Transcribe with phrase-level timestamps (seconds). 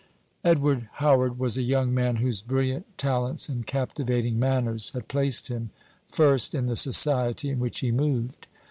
[0.43, 5.69] Edward Howard was a young man whose brilliant talents and captivating manners had placed him
[6.09, 8.47] first in the society in which he moved.